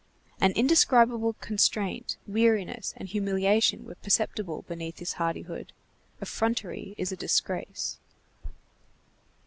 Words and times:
An 0.39 0.51
indescribable 0.53 1.33
constraint, 1.41 2.17
weariness, 2.25 2.95
and 2.97 3.07
humiliation 3.07 3.85
were 3.85 3.93
perceptible 3.93 4.63
beneath 4.63 4.95
this 4.97 5.13
hardihood. 5.13 5.73
Effrontery 6.19 6.95
is 6.97 7.11
a 7.11 7.15
disgrace. 7.15 7.99